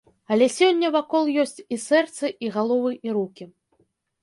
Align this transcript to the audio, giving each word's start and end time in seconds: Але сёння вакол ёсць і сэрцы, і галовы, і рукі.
Але 0.35 0.45
сёння 0.59 0.89
вакол 0.95 1.29
ёсць 1.43 1.59
і 1.77 1.79
сэрцы, 1.85 2.33
і 2.47 2.51
галовы, 2.59 2.91
і 3.09 3.17
рукі. 3.21 3.51